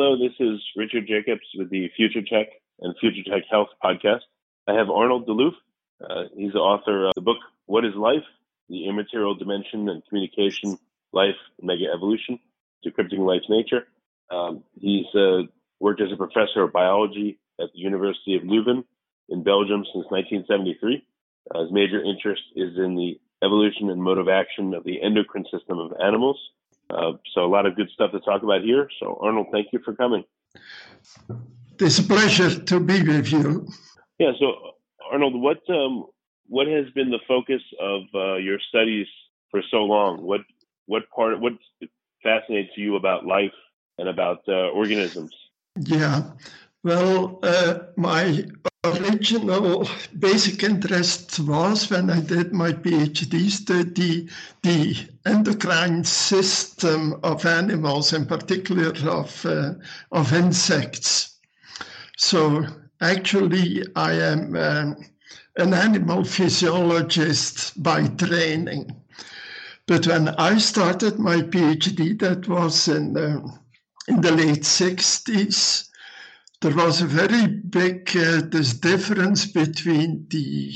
[0.00, 2.46] Hello, this is Richard Jacobs with the Future Tech
[2.80, 4.20] and Future Tech Health podcast.
[4.68, 5.54] I have Arnold DeLoof.
[6.00, 8.22] Uh, he's the author of the book What is Life?
[8.68, 10.78] The Immaterial Dimension and Communication,
[11.12, 12.38] Life, Mega Evolution,
[12.86, 13.88] Decrypting Life's Nature.
[14.30, 15.42] Um, he's uh,
[15.80, 18.84] worked as a professor of biology at the University of Leuven
[19.28, 21.02] in Belgium since 1973.
[21.52, 25.46] Uh, his major interest is in the evolution and mode of action of the endocrine
[25.50, 26.38] system of animals.
[26.90, 28.88] Uh, so a lot of good stuff to talk about here.
[29.00, 30.24] So Arnold, thank you for coming.
[31.78, 33.68] It's a pleasure to be with you.
[34.18, 34.32] Yeah.
[34.40, 34.54] So
[35.10, 36.06] Arnold, what um,
[36.46, 39.06] what has been the focus of uh, your studies
[39.50, 40.22] for so long?
[40.22, 40.40] What
[40.86, 41.52] what part what
[42.22, 43.52] fascinates you about life
[43.98, 45.34] and about uh, organisms?
[45.76, 46.22] Yeah.
[46.82, 48.44] Well, uh, my
[48.96, 54.28] original basic interest was when I did my PhD study
[54.62, 59.74] the endocrine system of animals, in particular of, uh,
[60.12, 61.38] of insects.
[62.16, 62.66] So
[63.00, 64.96] actually, I am um,
[65.56, 68.94] an animal physiologist by training.
[69.86, 73.40] But when I started my PhD, that was in, uh,
[74.06, 75.87] in the late 60s,
[76.60, 80.74] there was a very big uh, this difference between the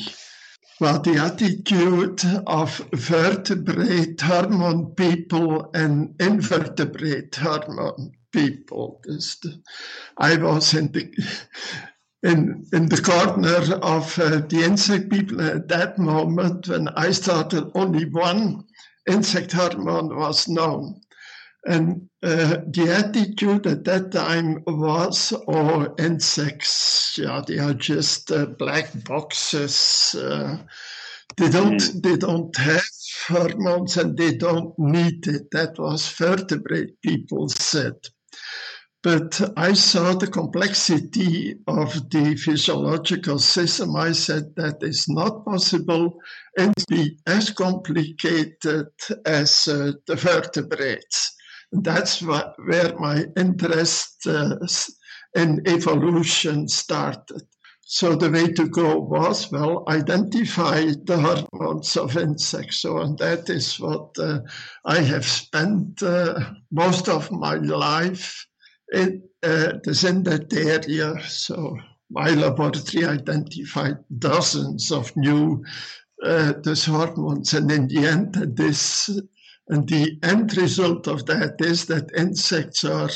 [0.80, 9.02] well the attitude of vertebrate hormone people and invertebrate hormone people.
[10.18, 11.12] I was in the
[12.22, 17.70] in in the corner of uh, the insect people at that moment when I started.
[17.74, 18.64] Only one
[19.08, 21.00] insect hormone was known,
[21.64, 28.46] and uh, the attitude at that time was, oh, insects, yeah, they are just uh,
[28.46, 30.14] black boxes.
[30.18, 30.58] Uh,
[31.36, 32.02] they don't, mm.
[32.02, 32.82] they don't have
[33.28, 35.50] hormones and they don't need it.
[35.52, 37.94] That was vertebrate people said.
[39.04, 43.96] But I saw the complexity of the physiological system.
[43.96, 46.20] I said that is not possible
[46.56, 48.86] and be as complicated
[49.26, 51.36] as uh, the vertebrates
[51.72, 54.56] that's what, where my interest uh,
[55.34, 57.42] in evolution started.
[57.84, 62.78] So the way to go was, well, identify the hormones of insects.
[62.78, 64.40] So, and that is what uh,
[64.84, 66.40] I have spent uh,
[66.70, 68.46] most of my life
[68.92, 71.20] in, uh, in that area.
[71.28, 71.76] So
[72.10, 75.64] my laboratory identified dozens of new
[76.24, 76.52] uh,
[76.86, 79.10] hormones, and in the end, this
[79.68, 83.10] and the end result of that is that insects are,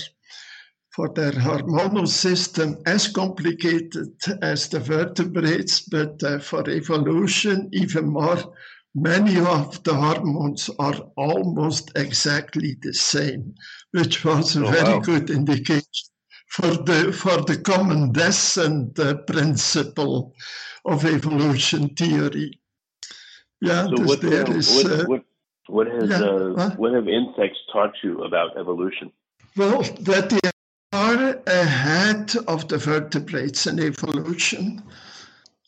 [0.95, 8.55] for their hormonal system, as complicated as the vertebrates, but uh, for evolution, even more.
[8.95, 13.55] Many of the hormones are almost exactly the same,
[13.91, 15.01] which was a oh, very wow.
[15.01, 15.83] good indication
[16.49, 20.35] for the for the common descent uh, principle
[20.87, 22.59] of evolution theory.
[23.61, 25.25] Yeah, so what, there is, what, uh, what,
[25.69, 26.21] what has yeah.
[26.21, 29.13] uh, what have insects taught you about evolution?
[29.57, 30.51] Well, that they
[30.93, 34.83] are ahead of the vertebrates in evolution.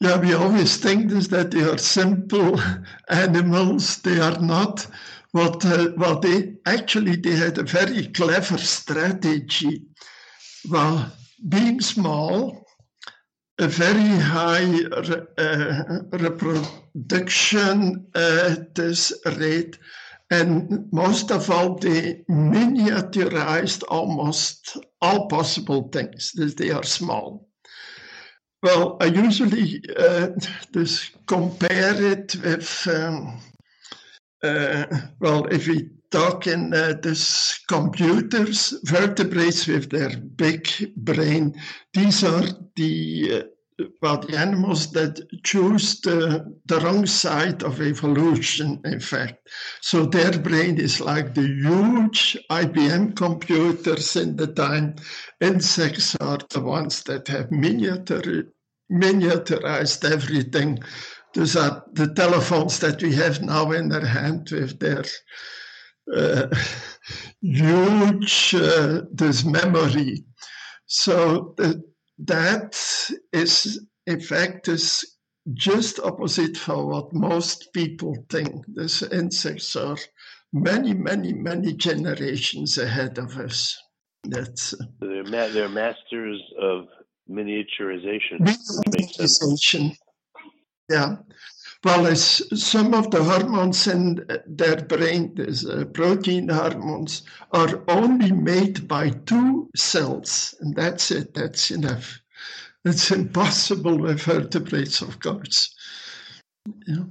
[0.01, 2.61] Yeah, we always think this, that they are simple
[3.09, 3.99] animals.
[3.99, 4.87] They are not.
[5.33, 9.83] What uh, well, they actually they had a very clever strategy.
[10.71, 11.13] Well,
[11.49, 12.67] being small,
[13.59, 14.85] a very high
[15.37, 16.01] uh,
[16.99, 19.79] reproduction at this rate.
[20.31, 26.33] And most of all, they miniaturized almost all possible things.
[26.33, 27.49] They are small.
[28.63, 30.31] Well, I usually uh,
[30.75, 33.41] just compare it with, um,
[34.43, 34.85] uh,
[35.21, 40.67] well, if we talking uh, this computers, vertebrates with their big
[40.97, 41.55] brain.
[41.93, 42.45] These are
[42.77, 43.45] the
[43.79, 49.49] uh, the animals that choose the, the wrong side of evolution, in fact.
[49.81, 54.97] So their brain is like the huge IBM computers in the time.
[55.41, 58.45] Insects are the ones that have miniature,
[58.91, 60.81] miniaturized everything.
[61.35, 65.05] Those are the telephones that we have now in our hand with their
[66.15, 66.47] uh,
[67.41, 70.25] huge uh, this memory.
[70.87, 71.83] So the,
[72.19, 72.77] that
[73.33, 75.17] is, in fact, is
[75.55, 78.65] just opposite for what most people think.
[78.67, 79.97] These insects are
[80.53, 83.77] many, many, many generations ahead of us.
[84.25, 86.87] That's uh, they're, ma- they're masters of
[87.31, 88.41] miniaturization.
[88.41, 89.97] Miniaturization.
[90.91, 91.17] Yeah.
[91.85, 97.23] Well, some of the hormones in their brain, these uh, protein hormones,
[97.53, 102.21] are only made by two cells, and that's it, that's enough.
[102.85, 105.73] It's impossible with vertebrates, of course.
[106.87, 107.05] Yeah.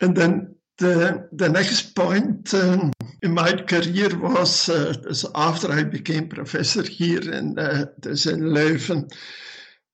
[0.00, 2.92] And then the, the next point um,
[3.22, 4.94] in my career was uh,
[5.34, 9.10] after I became professor here in, uh, in Leuven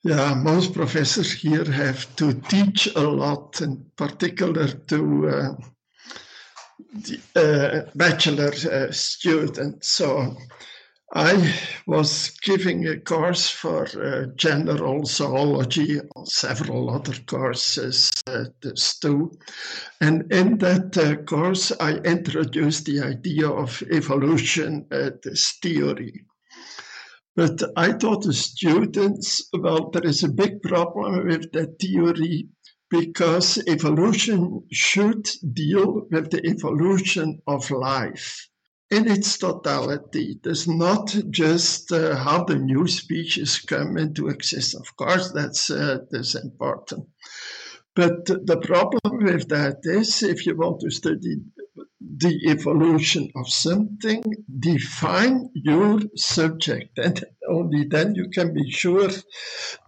[0.02, 5.54] yeah, most professors here have to teach a lot, in particular to uh,
[6.94, 9.90] the, uh, bachelor uh, students.
[9.90, 10.36] So
[11.12, 11.54] I
[11.86, 19.32] was giving a course for uh, general zoology, several other courses uh, too.
[20.00, 26.24] And in that uh, course, I introduced the idea of evolution, this theory.
[27.36, 32.48] But I taught the students, well, there is a big problem with that theory
[32.90, 38.48] because evolution should deal with the evolution of life
[38.90, 40.40] in its totality.
[40.42, 44.74] It is not just uh, how the new species come into existence.
[44.74, 47.06] Of course, that's, uh, that's important.
[47.94, 51.36] But the problem with that is if you want to study
[52.18, 54.22] the evolution of something,
[54.58, 59.08] define your subject, and only then you can be sure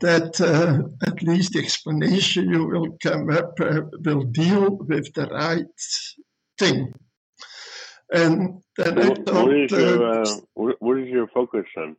[0.00, 5.26] that uh, at least the explanation you will come up uh, will deal with the
[5.26, 5.66] right
[6.58, 6.92] thing.
[8.12, 11.96] And then what, I thought, what is your uh, what, what is your focus on?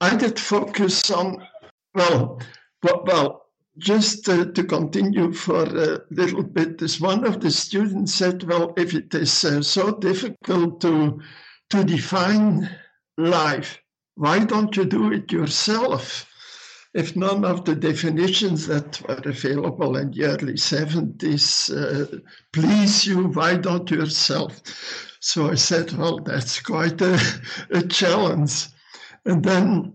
[0.00, 1.46] I did focus on
[1.94, 2.40] well,
[2.82, 3.41] well, well
[3.78, 8.94] just to continue for a little bit, this one of the students said, well, if
[8.94, 11.20] it is uh, so difficult to,
[11.70, 12.68] to define
[13.16, 13.78] life,
[14.14, 16.28] why don't you do it yourself?
[16.94, 22.18] If none of the definitions that were available in the early 70s uh,
[22.52, 24.60] please you, why don't you yourself?
[25.20, 27.18] So I said, well, that's quite a,
[27.70, 28.66] a challenge.
[29.24, 29.94] And then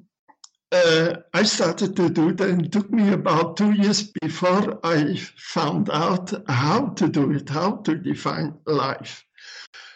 [0.71, 2.49] uh, I started to do that.
[2.49, 7.77] It took me about two years before I found out how to do it, how
[7.77, 9.23] to define life.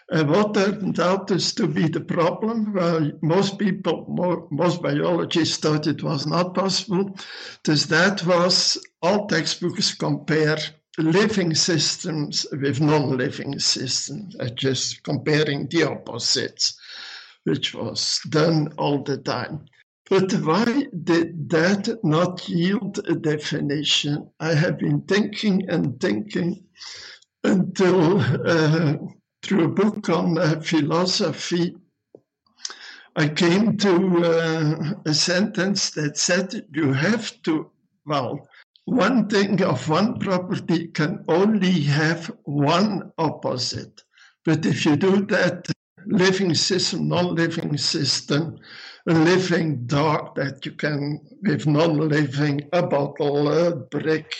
[0.10, 2.74] And what turned out is to be the problem.
[2.74, 7.18] Well, most people, most biologists thought it was not possible.
[7.64, 10.58] Because that was all textbooks compare
[10.98, 16.78] living systems with non-living systems, uh, just comparing the opposites,
[17.46, 19.66] which was done all the time.
[20.12, 24.30] But why did that not yield a definition?
[24.42, 26.66] I have been thinking and thinking
[27.46, 28.98] until uh,
[29.42, 31.78] through a book on uh, philosophy,
[33.16, 37.72] I came to uh, a sentence that said you have to,
[38.06, 38.50] well,
[38.84, 44.04] one thing of one property can only have one opposite.
[44.44, 45.72] But if you do that,
[46.06, 48.58] living system, non living system,
[49.06, 54.34] living dog that you can, with non-living, a bottle, a brick,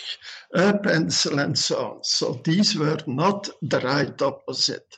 [0.54, 2.04] a pencil, and so on.
[2.04, 4.96] So these were not the right opposite.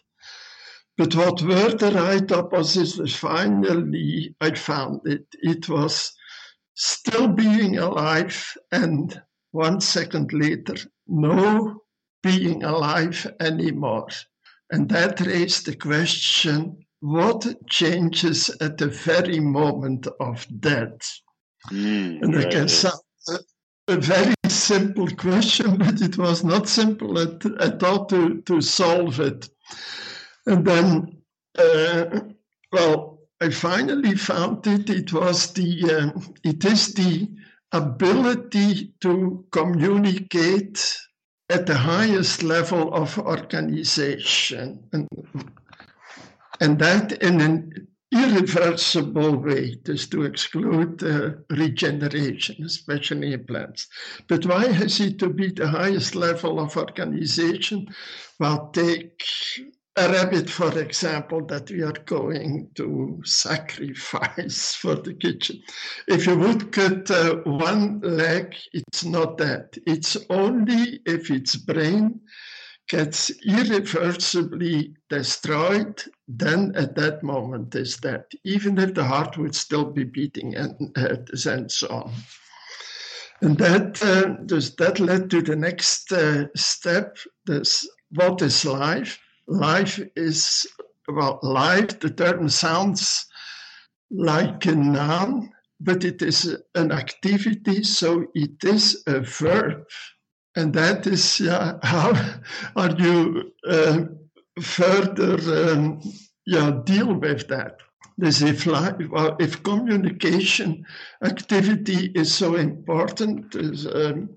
[0.96, 5.26] But what were the right opposites finally, I found it.
[5.42, 6.12] It was
[6.74, 10.74] still being alive and one second later,
[11.06, 11.82] no
[12.22, 14.08] being alive anymore.
[14.70, 21.20] And that raised the question what changes at the very moment of death?
[21.70, 22.92] Mm, and I guess a,
[23.88, 29.20] a, very simple question, but it was not simple at, at all to, to solve
[29.20, 29.50] it.
[30.46, 31.22] And then,
[31.58, 32.20] uh,
[32.72, 34.88] well, I finally found it.
[34.88, 37.28] It was the, uh, it is the
[37.72, 40.96] ability to communicate
[41.50, 44.88] at the highest level of organization.
[44.94, 45.06] And
[46.60, 53.88] and that in an irreversible way, is to exclude uh, regeneration, especially in plants.
[54.28, 57.88] But why has it to be the highest level of organization?
[58.38, 59.24] Well, take
[59.96, 65.60] a rabbit, for example, that we are going to sacrifice for the kitchen.
[66.06, 69.76] If you would cut uh, one leg, it's not that.
[69.86, 72.20] It's only if its brain
[72.88, 79.86] gets irreversibly destroyed, then at that moment is dead, even if the heart would still
[79.86, 82.12] be beating and, and so on.
[83.40, 87.16] And that, uh, does, that led to the next uh, step.
[87.46, 89.18] This, what is life?
[89.46, 90.66] Life is,
[91.08, 93.26] well, life, the term sounds
[94.10, 95.50] like a noun,
[95.80, 99.84] but it is an activity, so it is a verb
[100.56, 102.12] and that is yeah, how
[102.76, 104.04] are you uh,
[104.60, 106.00] further um,
[106.46, 107.78] yeah, deal with that?
[108.16, 110.84] This if life, well, if communication
[111.22, 114.28] activity is so important, is, um,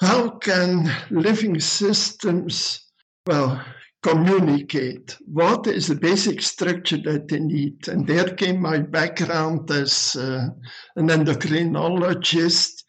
[0.00, 2.86] how can living systems
[3.26, 3.64] well
[4.02, 5.16] communicate?
[5.26, 7.88] What is the basic structure that they need?
[7.88, 10.50] And there came my background as uh,
[10.94, 12.84] an endocrinologist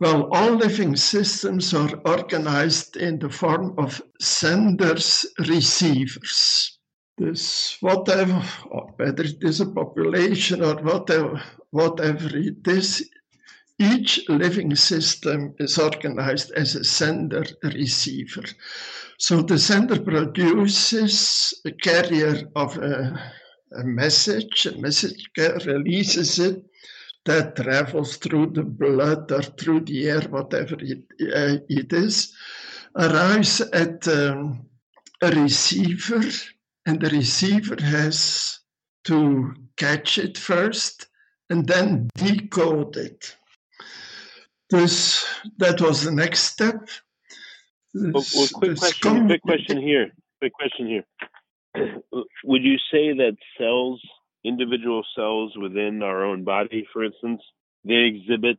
[0.00, 6.78] well, all living systems are organized in the form of senders receivers.
[7.16, 8.40] This whatever,
[8.96, 13.10] whether it is a population or whatever, whatever it is,
[13.80, 18.44] each living system is organized as a sender receiver.
[19.18, 23.20] So the sender produces a carrier of a,
[23.76, 25.24] a message, a message
[25.66, 26.62] releases it,
[27.28, 32.34] that travels through the blood or through the air, whatever it, uh, it is,
[32.96, 34.66] arrives at um,
[35.20, 36.22] a receiver,
[36.86, 38.60] and the receiver has
[39.04, 41.08] to catch it first
[41.50, 43.36] and then decode it.
[44.70, 45.26] This,
[45.58, 46.88] that was the next step.
[47.94, 49.26] Well, well, quick question.
[49.26, 50.12] quick question here.
[50.40, 51.04] Quick question here.
[52.44, 54.00] Would you say that cells
[54.44, 57.42] individual cells within our own body, for instance,
[57.84, 58.58] they exhibit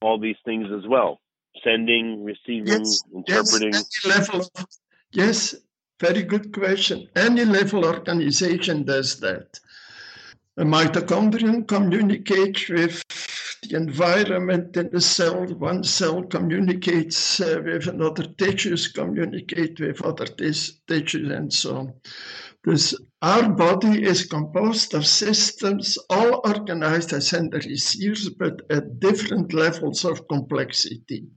[0.00, 1.20] all these things as well
[1.64, 3.72] sending, receiving, yes, interpreting.
[3.72, 4.66] Yes, level of,
[5.12, 5.54] yes,
[6.00, 7.08] very good question.
[7.16, 9.58] Any level organization does that.
[10.56, 13.02] A mitochondrion communicates with
[13.68, 15.46] the environment in the cell.
[15.46, 21.94] One cell communicates uh, with another tissues, communicate with other tissues, and so on.
[22.64, 29.52] This, our body is composed of systems, all organized as sender receivers, but at different
[29.52, 31.28] levels of complexity.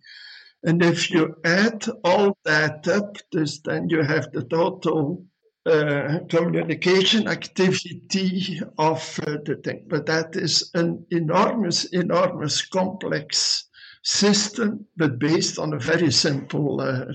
[0.63, 5.25] And if you add all that up, this, then you have the total
[5.69, 9.85] uh, communication activity of uh, the thing.
[9.87, 13.65] But that is an enormous, enormous complex
[14.03, 17.05] system, but based on a very simple uh,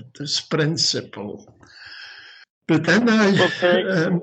[0.49, 1.53] principle.
[2.67, 3.45] But then I.
[3.45, 3.83] Okay.
[4.05, 4.21] Um,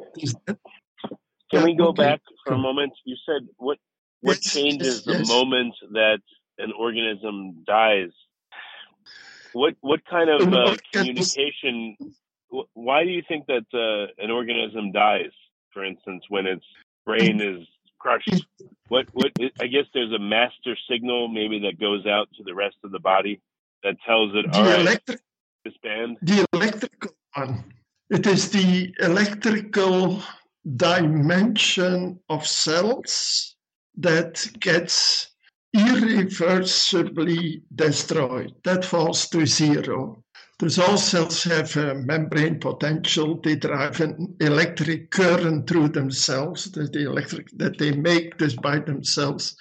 [1.51, 2.03] can we go okay.
[2.03, 2.93] back for a moment?
[3.05, 3.79] You said what
[4.23, 5.29] what yes, changes yes, the yes.
[5.29, 6.21] moment that
[6.59, 8.11] an organism dies?
[9.53, 11.97] What what kind of uh, communication?
[12.75, 15.32] Why do you think that uh, an organism dies?
[15.73, 16.64] For instance, when its
[17.06, 17.66] brain is
[17.99, 18.47] crushed,
[18.88, 19.32] what what?
[19.61, 23.00] I guess there's a master signal maybe that goes out to the rest of the
[23.00, 23.40] body
[23.82, 25.21] that tells it, the all right, electric,
[25.64, 26.18] disband.
[26.23, 27.64] The electrical one
[28.12, 30.23] it is the electrical
[30.76, 33.56] dimension of cells
[33.97, 35.30] that gets
[35.75, 38.54] irreversibly destroyed.
[38.64, 40.22] That falls to zero.
[40.62, 43.40] Those all cells have a membrane potential.
[43.42, 46.71] They drive an electric current through themselves.
[46.71, 49.57] That the electric that they make this by themselves.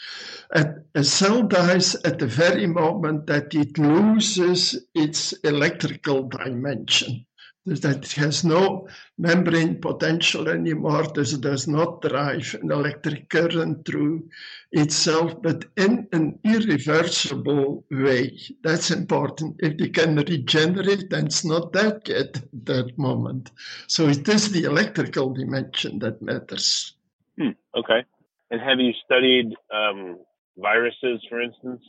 [0.54, 7.26] And a cell dies at the very moment that it loses its electrical dimension
[7.66, 8.88] that has no
[9.18, 11.04] membrane potential anymore.
[11.14, 14.30] This does not drive an electric current through
[14.72, 18.40] itself, but in an irreversible way.
[18.64, 19.58] That's important.
[19.60, 23.52] If they can regenerate, then it's not that yet at that moment.
[23.88, 26.96] So it is the electrical dimension that matters.
[27.38, 28.04] Hmm, okay.
[28.50, 30.18] And have you studied um,
[30.58, 31.82] viruses, for instance?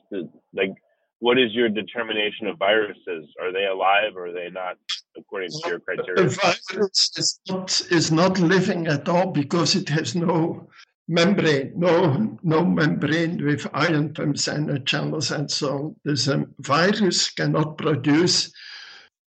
[0.52, 0.74] Like,
[1.22, 3.24] what is your determination of viruses?
[3.40, 4.76] Are they alive or are they not?
[5.16, 6.28] according to your criteria?
[6.28, 10.68] The virus is not, is not living at all because it has no
[11.08, 15.96] membrane, no, no membrane with ion pumps and channels and so on.
[16.04, 18.52] This um, virus cannot produce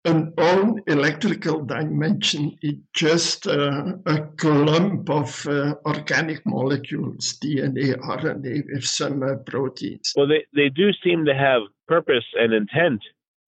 [0.06, 2.56] an own electrical dimension.
[2.60, 10.12] It's just uh, a clump of uh, organic molecules, DNA, RNA, with some uh, proteins.
[10.14, 13.02] Well, they, they do seem to have purpose and intent.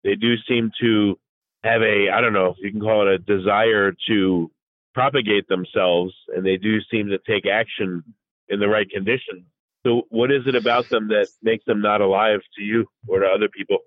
[0.04, 1.18] They do seem to
[1.63, 4.51] have a, I don't know if you can call it a desire to
[4.94, 8.04] propagate themselves, and they do seem to take action
[8.48, 9.46] in the right conditions.
[9.86, 13.27] So, what is it about them that makes them not alive to you or to
[13.27, 13.80] other people?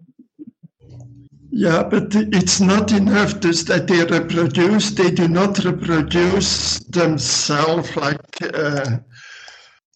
[1.50, 4.90] Yeah, but it's not enough just that they reproduce.
[4.90, 8.20] They do not reproduce themselves like,
[8.54, 8.98] uh,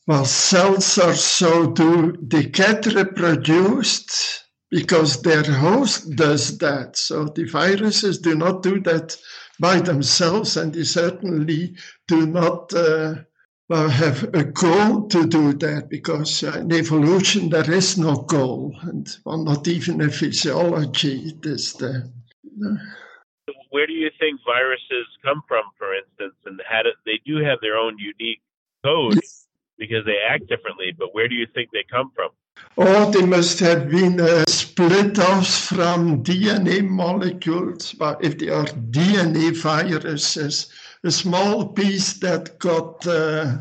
[0.07, 2.17] well, cells are so do.
[2.21, 4.42] They get reproduced
[4.73, 6.97] because their host does that.
[6.97, 9.17] So the viruses do not do that
[9.61, 11.77] by themselves, and they certainly
[12.09, 12.75] do not.
[12.75, 13.15] Uh,
[13.71, 19.17] have a goal to do that because uh, in evolution there is no goal, and
[19.25, 21.33] well, not even a physiology.
[21.41, 22.13] This the,
[22.59, 22.79] the
[23.71, 27.61] where do you think viruses come from, for instance, and how do, they do have
[27.63, 28.43] their own unique
[28.85, 29.19] code
[29.83, 30.95] because they act differently?
[30.97, 32.31] But where do you think they come from?
[32.77, 37.93] Oh, they must have been uh, split off from DNA molecules.
[37.93, 40.73] But if they are DNA viruses,
[41.03, 43.57] a small piece that got uh,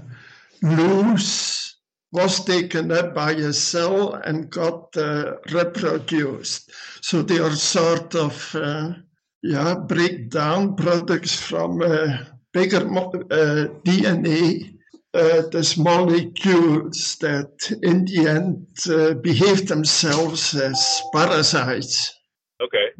[0.61, 1.77] loose
[2.11, 6.71] was taken up by a cell and got uh, reproduced.
[7.01, 8.93] So they are sort of uh,
[9.41, 12.17] yeah breakdown products from uh,
[12.53, 14.77] bigger uh, DNA.
[15.13, 17.51] Uh, these molecules that
[17.83, 22.17] in the end uh, behave themselves as parasites.
[22.61, 22.91] Okay.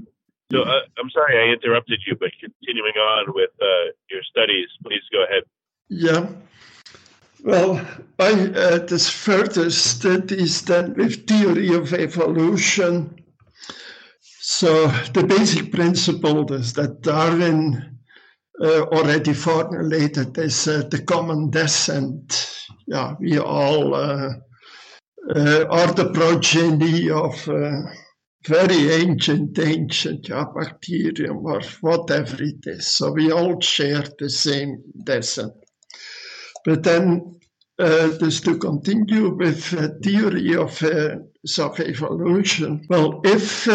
[0.51, 5.03] So uh, I'm sorry I interrupted you, but continuing on with uh, your studies, please
[5.13, 5.43] go ahead.
[5.87, 6.27] Yeah.
[7.43, 7.79] Well,
[8.19, 13.23] I uh, this further studies then with theory of evolution.
[14.41, 17.99] So the basic principle is that Darwin
[18.61, 22.47] uh, already formulated is uh, the common descent.
[22.85, 24.33] Yeah, we all uh,
[25.33, 27.49] are the progeny of
[28.47, 32.87] very ancient, ancient yeah, bacterium or whatever it is.
[32.87, 35.53] So we all share the same descent.
[36.65, 37.39] But then,
[37.79, 43.67] just to continue with the theory of, of evolution, well, if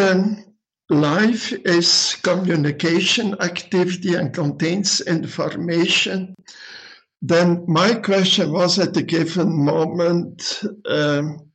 [0.90, 6.34] life is communication activity and contains information,
[7.22, 11.50] then my question was at a given moment, um,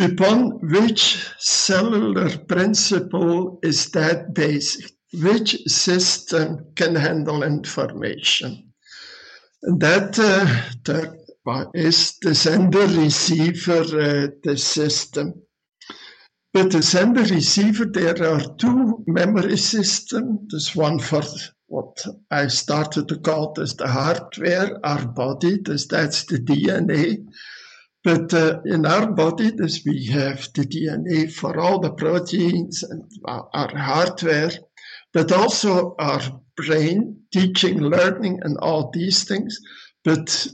[0.00, 4.92] upon which cellular principle is that based?
[5.12, 8.72] Which system can handle information?
[9.62, 15.42] And that, uh, is the sender receiver, uh, the system.
[16.52, 20.50] But the sender receiver, there are two memory systems.
[20.50, 21.22] There's one for
[21.66, 27.26] what I started to call as the hardware, our body, this, that's the DNA.
[28.04, 33.10] But uh, in our body, this we have the DNA for all the proteins and
[33.24, 34.50] our hardware,
[35.14, 36.20] but also our
[36.56, 39.58] brain, teaching, learning, and all these things.
[40.04, 40.48] But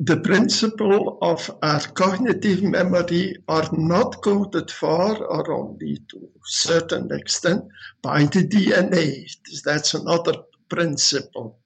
[0.00, 7.12] the principle of our cognitive memory are not coded for or only to a certain
[7.12, 7.64] extent
[8.02, 9.30] by the DNA.
[9.64, 10.34] That's another
[10.68, 11.58] principle.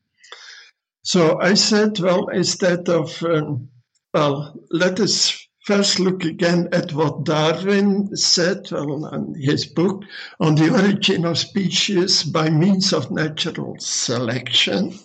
[1.02, 3.68] So I said, well, instead of um,
[4.16, 10.04] well, let us first look again at what Darwin said well, in his book
[10.40, 14.98] on the origin of species by means of natural selection.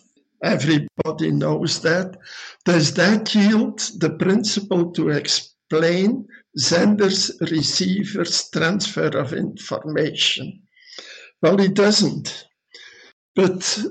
[0.44, 2.18] Everybody knows that.
[2.66, 6.28] Does that yield the principle to explain
[6.58, 10.62] senders, receivers, transfer of information?
[11.42, 12.48] Well, it doesn't.
[13.36, 13.86] But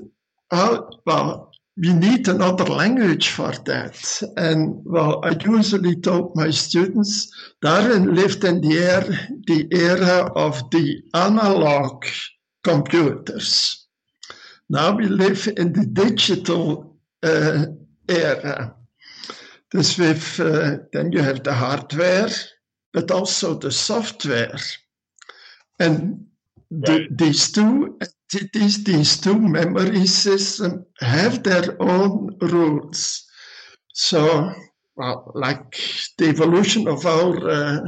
[0.51, 4.21] uh, well, we need another language for that.
[4.37, 10.69] And well, I usually told my students, Darwin lived in the era, the era of
[10.71, 12.05] the analog
[12.63, 13.80] computers.
[14.71, 17.65] Now we live in the digital uh,
[18.07, 18.73] era.
[19.73, 22.29] This with, uh, then you have the hardware,
[22.93, 24.57] but also the software.
[25.77, 26.25] And
[26.69, 27.99] the, these two
[28.53, 33.25] these, these two memory systems have their own rules.
[33.93, 34.53] So,
[34.95, 35.75] well, like
[36.17, 37.81] the evolution of our uh,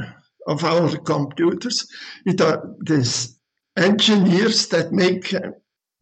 [0.46, 1.88] of our computers,
[2.26, 3.38] it are these
[3.74, 5.32] engineers that make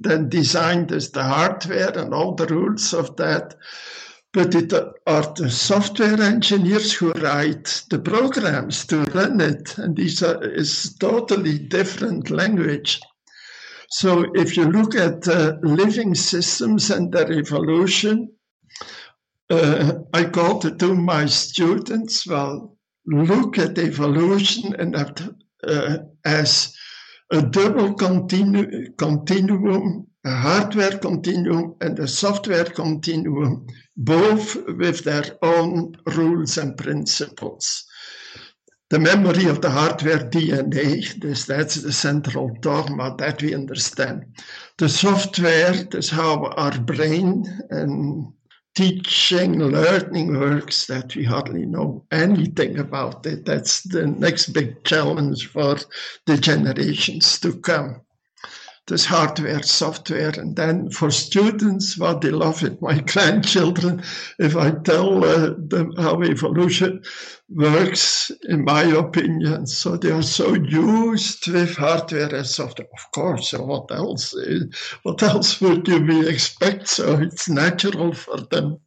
[0.03, 3.55] then design this, the hardware and all the rules of that.
[4.33, 10.43] But it are the software engineers who write the programs to run it, and are
[10.43, 13.01] is totally different language.
[13.91, 18.31] So if you look at uh, living systems and their evolution,
[19.51, 25.21] uh, I call to my students, well, look at evolution and that,
[25.69, 26.75] uh, as
[27.41, 33.67] double continu- continuum, a hardware continuum and a software continuum,
[33.97, 37.87] both with their own rules and principles
[38.93, 44.23] the memory of the hardware DNA, this, that's the central dogma that we understand.
[44.77, 48.35] The software, that's how our brain and
[48.75, 53.45] teaching, learning works that we hardly know anything about it.
[53.45, 55.77] That's the next big challenge for
[56.27, 58.01] the generations to come
[58.89, 62.83] this hardware, software, and then for students, what they love it.
[62.83, 64.03] My grandchildren,
[64.39, 67.03] if I tell uh, them how evolution
[67.49, 72.89] works, in my opinion, so they are so used with hardware and software.
[72.93, 74.35] Of course, so what else?
[75.05, 76.89] What else would you expect?
[76.89, 78.81] So it's natural for them.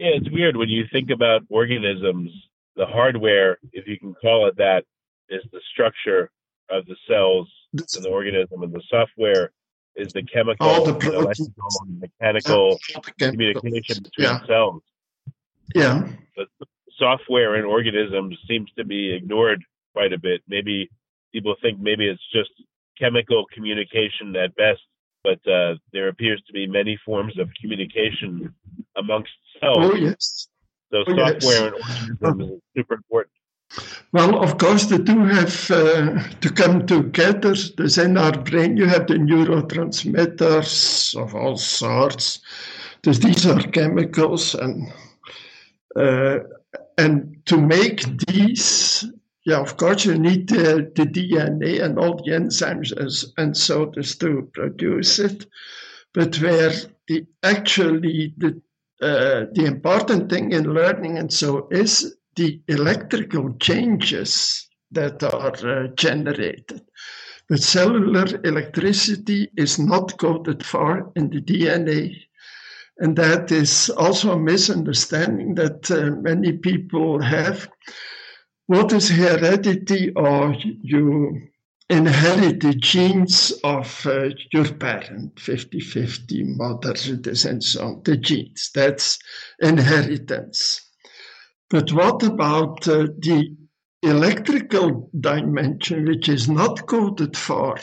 [0.00, 2.30] Yeah, it's weird when you think about organisms.
[2.74, 4.84] The hardware, if you can call it that,
[5.28, 6.30] is the structure
[6.68, 7.48] of the cells
[7.96, 9.50] in the organism, and the software
[9.96, 12.78] is the chemical, all the electrical, mechanical
[13.18, 14.46] yeah, communication between yeah.
[14.46, 14.82] cells.
[15.74, 16.08] Yeah.
[16.36, 16.48] But
[16.98, 20.42] software in organisms seems to be ignored quite a bit.
[20.48, 20.90] Maybe
[21.32, 22.50] people think maybe it's just
[22.98, 24.82] chemical communication at best,
[25.22, 28.54] but uh, there appears to be many forms of communication
[28.96, 29.78] amongst cells.
[29.78, 30.48] Oh yes.
[30.92, 32.08] So oh, software yes.
[32.20, 33.32] in organisms is super important.
[34.12, 37.54] Well, of course, the two have uh, to come together.
[37.76, 42.38] There's in our brain, you have the neurotransmitters of all sorts.
[43.02, 44.92] There's, these are chemicals, and
[45.96, 46.38] uh,
[46.96, 49.04] and to make these,
[49.44, 53.86] yeah, of course, you need the, the DNA and all the enzymes as, and so
[53.86, 55.46] to produce it.
[56.12, 56.70] But where
[57.08, 58.62] the actually the
[59.02, 65.88] uh, the important thing in learning and so is the electrical changes that are uh,
[65.96, 66.82] generated.
[67.48, 72.16] But cellular electricity is not coded for in the DNA.
[72.98, 77.68] And that is also a misunderstanding that uh, many people have.
[78.66, 80.10] What is heredity?
[80.14, 81.48] Or you
[81.90, 86.94] inherit the genes of uh, your parent, 50 50, mother,
[87.46, 88.70] and so on, the genes.
[88.74, 89.18] That's
[89.60, 90.83] inheritance.
[91.70, 93.56] But what about uh, the
[94.02, 97.76] electrical dimension, which is not coded for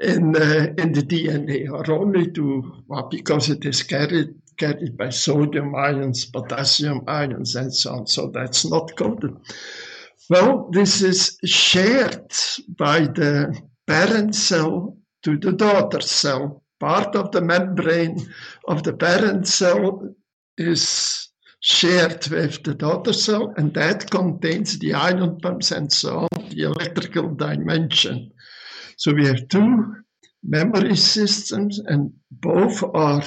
[0.00, 5.10] in, uh, in the DNA, or only to, well, because it is carried, carried by
[5.10, 8.06] sodium ions, potassium ions, and so on.
[8.06, 9.36] So that's not coded.
[10.30, 12.32] Well, this is shared
[12.78, 16.62] by the parent cell to the daughter cell.
[16.78, 18.16] Part of the membrane
[18.66, 20.14] of the parent cell
[20.56, 21.29] is
[21.60, 26.62] shared with the daughter cell, and that contains the ion pumps and so on, the
[26.62, 28.32] electrical dimension.
[28.96, 29.96] So we have two
[30.42, 33.22] memory systems, and both are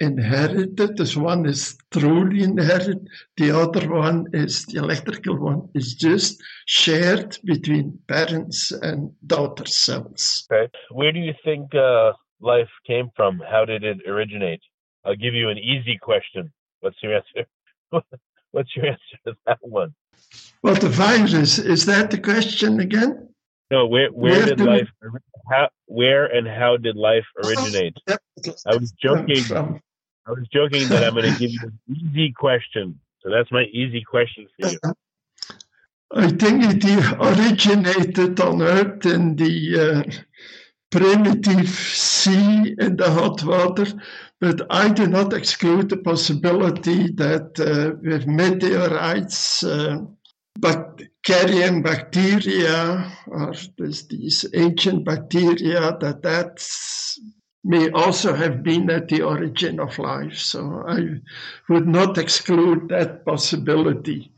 [0.00, 0.96] inherited.
[0.96, 3.06] This one is truly inherited.
[3.36, 10.46] The other one is the electrical one is just shared between parents and daughter cells.
[10.50, 10.72] Okay.
[10.90, 13.40] Where do you think uh, life came from?
[13.48, 14.60] How did it originate?
[15.04, 16.52] I'll give you an easy question.
[16.80, 17.46] What's your answer?
[18.52, 19.94] What's your answer to that one?
[20.62, 23.28] Well, the virus is that the question again?
[23.70, 25.18] No, where where, where did life we...
[25.50, 27.96] how where and how did life originate?
[28.08, 28.16] Oh,
[28.66, 29.42] I was joking.
[29.42, 29.80] From...
[30.26, 33.00] I was joking that I'm going to give you an easy question.
[33.20, 34.78] So that's my easy question for you.
[36.12, 36.84] I think it
[37.20, 40.10] originated on Earth in the uh,
[40.90, 43.86] primitive sea in the hot water
[44.40, 49.98] but I do not exclude the possibility that uh, with meteorites, uh,
[50.58, 56.66] but carrying bacteria or these ancient bacteria, that that
[57.62, 60.38] may also have been at the origin of life.
[60.38, 61.20] So I
[61.68, 64.32] would not exclude that possibility.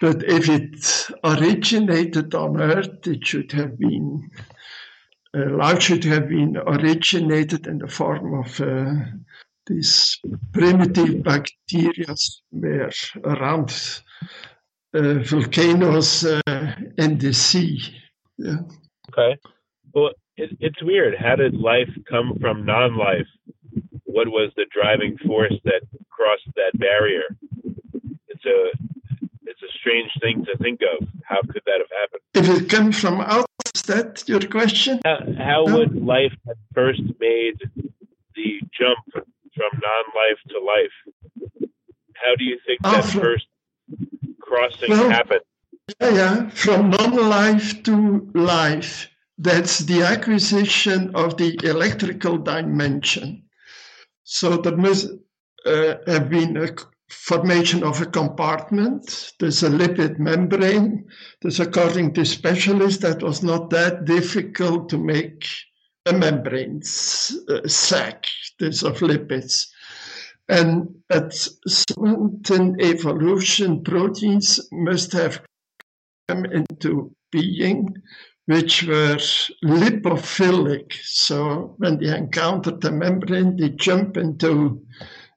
[0.00, 4.30] But if it originated on Earth, it should have been
[5.34, 8.94] life should have been originated in the form of uh,
[9.66, 10.20] these
[10.52, 12.14] primitive bacteria
[12.52, 12.90] were
[13.24, 14.00] around
[14.94, 17.80] uh, volcanoes in the sea.
[18.38, 18.58] Yeah.
[19.10, 19.38] Okay.
[19.92, 21.14] Well, it, it's weird.
[21.18, 23.26] How did life come from non-life?
[24.04, 27.24] What was the driving force that crossed that barrier?
[28.28, 28.70] It's a
[29.84, 31.06] strange thing to think of.
[31.24, 32.22] How could that have happened?
[32.34, 33.54] If it comes from outside
[33.86, 35.00] that your question?
[35.04, 37.58] How, how would life have first made
[38.34, 40.96] the jump from non-life to life?
[42.14, 43.46] How do you think that oh, first
[44.40, 45.40] crossing well, happened?
[46.00, 49.08] Yeah, yeah, from non-life to life.
[49.36, 53.42] That's the acquisition of the electrical dimension.
[54.22, 55.08] So there must
[55.66, 56.68] uh, have been a
[57.14, 59.32] formation of a compartment.
[59.40, 61.06] There's a lipid membrane.
[61.40, 65.46] There's, according to specialists, that was not that difficult to make
[66.06, 66.82] a membrane
[67.48, 68.26] uh, sac
[68.58, 69.66] this of lipids.
[70.48, 71.32] And at
[71.66, 75.40] certain evolution, proteins must have
[76.28, 77.94] come into being,
[78.44, 79.16] which were
[79.64, 80.92] lipophilic.
[81.02, 84.82] So when they encountered the membrane, they jump into,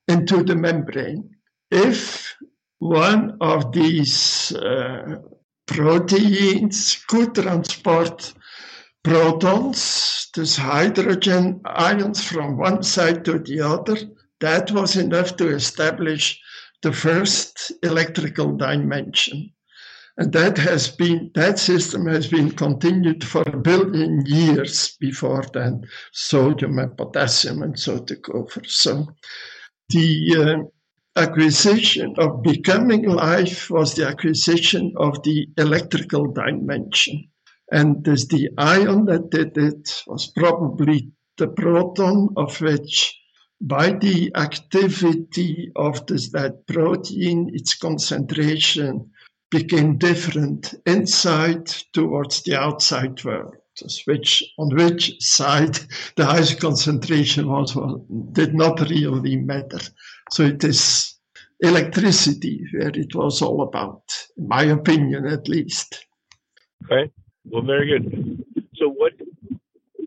[0.09, 1.36] into the membrane
[1.71, 2.35] if
[2.79, 5.17] one of these uh,
[5.65, 8.33] proteins could transport
[9.03, 13.97] protons, these hydrogen ions from one side to the other,
[14.39, 16.39] that was enough to establish
[16.83, 19.51] the first electrical dimension.
[20.17, 25.87] And that has been that system has been continued for a billion years before then,
[26.11, 28.63] sodium and potassium and so to go for.
[28.65, 29.07] So
[29.89, 30.76] the uh,
[31.17, 37.29] acquisition of becoming life was the acquisition of the electrical dimension.
[37.71, 43.19] And this, the ion that did it was probably the proton, of which
[43.59, 49.11] by the activity of this, that protein, its concentration
[49.49, 53.55] became different inside towards the outside world.
[54.05, 55.79] Which on which side
[56.15, 58.01] the highest concentration was, was
[58.31, 59.79] did not really matter.
[60.31, 61.15] So it is
[61.59, 64.03] electricity where it was all about,
[64.37, 66.05] in my opinion at least.
[66.85, 67.11] Okay.
[67.45, 68.43] Well, very good.
[68.75, 69.13] So, what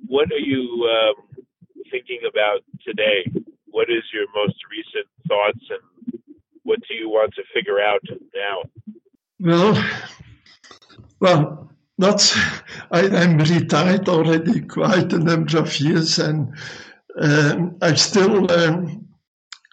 [0.07, 1.45] what are you um,
[1.91, 3.25] thinking about today?
[3.67, 6.23] What is your most recent thoughts, and
[6.63, 8.03] what do you want to figure out
[8.35, 8.63] now?
[9.41, 9.91] Well,
[11.21, 12.37] well, not.
[12.91, 16.55] I, am retired already quite a number of years, and
[17.19, 19.09] um, I still um,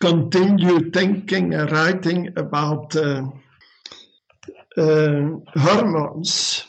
[0.01, 3.23] continue thinking and writing about uh,
[4.77, 6.63] uh, hormones.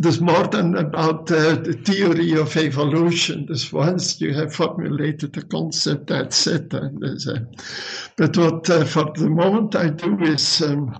[0.00, 3.46] There's more than about uh, the theory of evolution.
[3.46, 6.70] There's once you have formulated the concept, that's it.
[6.70, 10.98] but what uh, for the moment I do is um,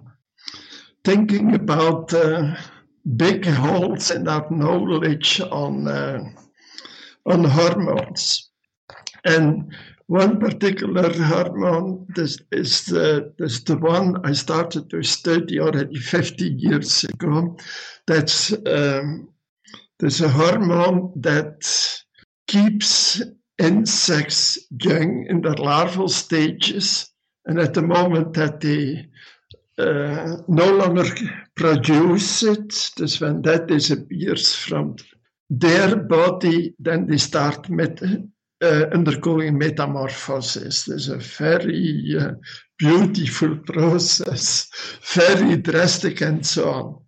[1.05, 2.55] thinking about uh,
[3.17, 6.25] big holes in our knowledge on uh,
[7.27, 8.51] on hormones.
[9.25, 9.75] And
[10.09, 16.45] one particular hormone this is the, this the one I started to study already 50
[16.45, 17.57] years ago.
[18.07, 19.29] That's um,
[19.99, 21.67] there's a hormone that
[22.47, 23.23] keeps
[23.59, 27.11] insects young in their larval stages,
[27.47, 29.07] and at the moment that they
[29.79, 31.05] uh, no longer
[31.55, 34.97] produce it, this when that disappears from
[35.51, 38.01] their body, then they start met,
[38.63, 40.85] uh, undergoing metamorphosis.
[40.85, 42.31] There's a very uh,
[42.79, 44.69] beautiful process,
[45.15, 46.99] very drastic, and so on.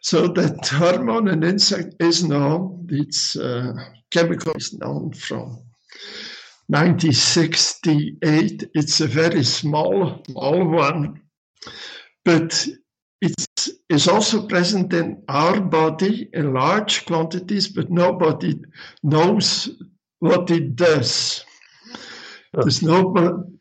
[0.00, 3.74] So that hormone in insect is known, its uh,
[4.10, 5.58] chemical is known from
[6.68, 8.70] 1968.
[8.74, 11.20] It's a very small, small one,
[12.24, 12.66] but
[13.20, 13.34] it
[13.90, 18.58] is also present in our body in large quantities, but nobody
[19.02, 19.68] knows
[20.20, 21.44] what it does.
[22.52, 23.12] There's no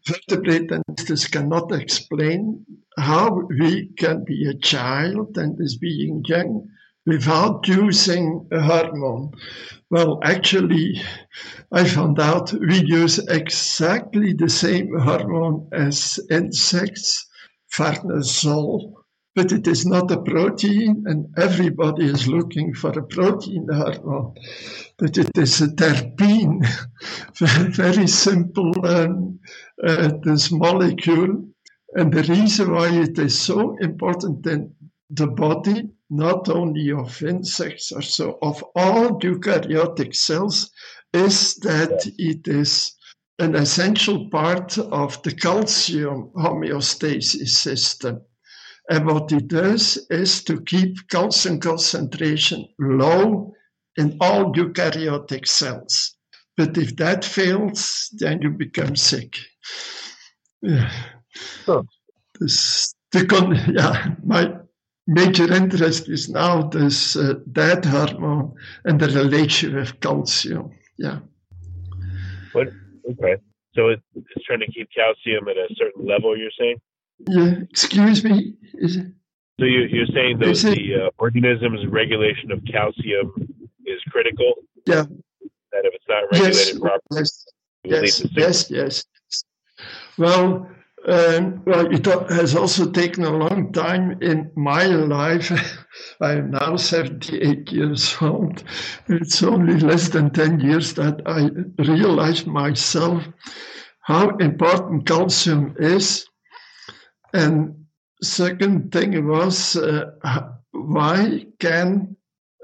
[0.08, 2.66] vertebrate and this cannot explain
[2.98, 6.68] how we can be a child and is being young
[7.06, 9.32] without using a hormone.
[9.90, 11.02] Well, actually,
[11.72, 17.28] I found out we use exactly the same hormone as insects,
[17.74, 18.94] farnesol,
[19.40, 24.36] but it is not a protein, and everybody is looking for a protein hormone.
[24.98, 26.68] But it is a terpene,
[27.74, 29.40] very simple um,
[29.82, 31.48] uh, this molecule.
[31.94, 34.76] And the reason why it is so important in
[35.10, 40.70] the body, not only of insects or so, of all eukaryotic cells,
[41.14, 42.92] is that it is
[43.40, 48.20] an essential part of the calcium homeostasis system.
[48.90, 53.54] And what it does is to keep calcium concentration low
[53.98, 56.16] in all eukaryotic cells.
[56.58, 59.38] But if that fails, then you become sick.
[60.62, 60.92] Yeah.
[61.68, 61.84] Oh.
[62.40, 64.56] This, the con- yeah, my
[65.08, 68.54] major interest is now this uh, that hormone
[68.86, 70.72] and the relation with calcium.
[70.98, 71.20] Yeah.
[72.54, 72.70] What?
[73.12, 73.38] Okay.
[73.74, 76.36] So it's, it's trying to keep calcium at a certain level.
[76.38, 76.82] You're saying?
[77.28, 77.54] Yeah.
[77.70, 78.56] Excuse me.
[78.76, 79.08] Is it?
[79.60, 83.34] So you, you're saying that the uh, organism's regulation of calcium
[83.86, 84.54] is critical?
[84.86, 85.04] Yeah.
[85.72, 87.46] That if it's not regulated yes, properly, yes,
[87.84, 89.44] yes, yes, yes.
[90.18, 90.70] Well,
[91.08, 95.52] um, well, it has also taken a long time in my life.
[96.22, 98.64] I am now 78 years old.
[99.08, 101.50] It's only less than 10 years that I
[101.82, 103.24] realized myself
[104.02, 106.29] how important calcium is.
[107.34, 107.86] And
[108.22, 110.12] second thing was uh,
[110.72, 112.16] why can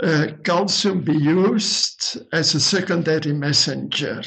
[0.02, 4.22] uh, calcium be used as a secondary messenger?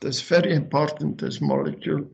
[0.00, 2.08] That's very important, this molecule.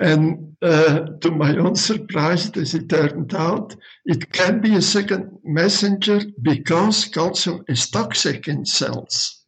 [0.00, 5.38] And uh, to my own surprise, as it turned out, it can be a second
[5.44, 9.44] messenger because calcium is toxic in cells.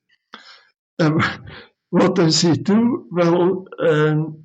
[0.99, 1.21] Um,
[1.91, 3.07] what does it do?
[3.11, 4.45] Well, um,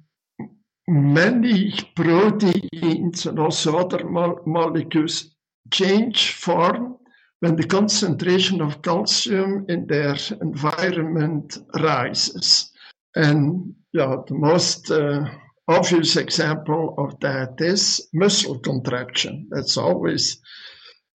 [0.87, 5.35] many proteins and also other mo- molecules
[5.71, 6.97] change form
[7.39, 12.71] when the concentration of calcium in their environment rises.
[13.15, 15.25] And yeah, the most uh,
[15.67, 19.47] obvious example of that is muscle contraction.
[19.51, 20.39] That's always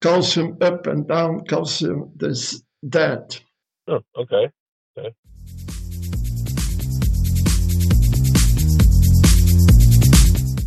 [0.00, 3.40] calcium up and down, calcium this, that.
[3.88, 4.50] Oh, okay.